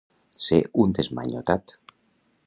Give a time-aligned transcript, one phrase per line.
[0.45, 1.75] Ser un desmanyotat